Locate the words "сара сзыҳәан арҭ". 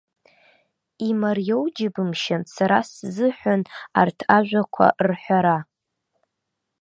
2.53-4.19